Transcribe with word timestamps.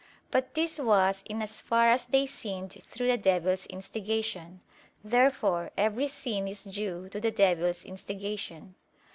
But 0.31 0.55
this 0.55 0.79
was 0.79 1.23
in 1.27 1.43
as 1.43 1.61
far 1.61 1.87
as 1.89 2.07
they 2.07 2.25
sinned 2.25 2.81
through 2.89 3.05
the 3.09 3.19
devil's 3.19 3.67
instigation. 3.67 4.61
Therefore 5.03 5.69
every 5.77 6.07
sin 6.07 6.47
is 6.47 6.63
due 6.63 7.07
to 7.09 7.19
the 7.21 7.29
devil's 7.29 7.85
instigation. 7.85 8.73